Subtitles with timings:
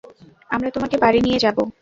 [0.49, 1.63] আমরা তোমাকে বাড়ি নিয়ে যাবো।